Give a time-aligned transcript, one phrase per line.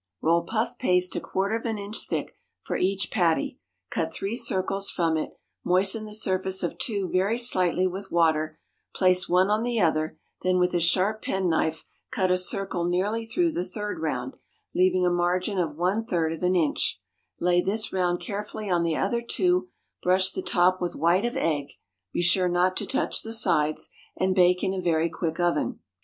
[0.19, 3.59] Roll puff paste a quarter of an inch thick for each patty,
[3.91, 8.57] cut three circles from it, moisten the surface of two very slightly with water,
[8.95, 13.51] place one on the other, then with a sharp penknife cut a circle nearly through
[13.51, 14.33] the third round,
[14.73, 16.99] leaving a margin of one third of an inch;
[17.39, 19.69] lay this round carefully on the other two;
[20.01, 21.73] brush the top with white of egg
[22.11, 25.79] (be sure not to touch the sides), and bake in a very quick oven.